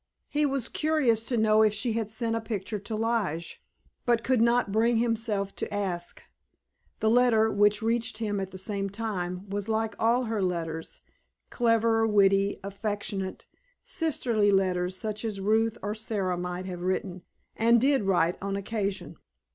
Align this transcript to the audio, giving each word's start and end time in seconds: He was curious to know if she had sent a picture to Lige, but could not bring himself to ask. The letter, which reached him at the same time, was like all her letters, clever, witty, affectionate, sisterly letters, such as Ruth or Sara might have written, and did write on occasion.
He 0.29 0.47
was 0.47 0.67
curious 0.67 1.27
to 1.27 1.37
know 1.37 1.61
if 1.61 1.75
she 1.75 1.93
had 1.93 2.09
sent 2.09 2.35
a 2.35 2.41
picture 2.41 2.79
to 2.79 2.95
Lige, 2.95 3.61
but 4.03 4.23
could 4.23 4.41
not 4.41 4.71
bring 4.71 4.97
himself 4.97 5.55
to 5.57 5.71
ask. 5.71 6.23
The 7.01 7.09
letter, 7.11 7.51
which 7.51 7.83
reached 7.83 8.17
him 8.17 8.39
at 8.39 8.49
the 8.49 8.57
same 8.57 8.89
time, 8.89 9.47
was 9.47 9.69
like 9.69 9.93
all 9.99 10.23
her 10.23 10.41
letters, 10.41 11.01
clever, 11.51 12.07
witty, 12.07 12.57
affectionate, 12.63 13.45
sisterly 13.83 14.51
letters, 14.51 14.97
such 14.97 15.23
as 15.23 15.39
Ruth 15.39 15.77
or 15.83 15.93
Sara 15.93 16.35
might 16.35 16.65
have 16.65 16.81
written, 16.81 17.21
and 17.55 17.79
did 17.79 18.01
write 18.01 18.39
on 18.41 18.55
occasion. 18.55 19.17